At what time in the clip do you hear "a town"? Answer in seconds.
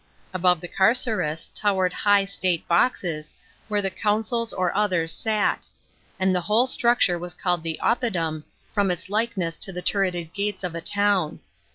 10.73-11.39